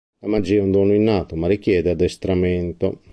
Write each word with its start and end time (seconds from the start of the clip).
La 0.21 0.27
magia 0.29 0.55
è 0.57 0.63
un 0.63 0.71
dono 0.71 0.95
innato, 0.95 1.35
ma 1.35 1.45
richiede 1.45 1.91
addestramento. 1.91 3.01